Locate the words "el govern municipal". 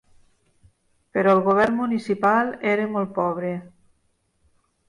1.37-2.51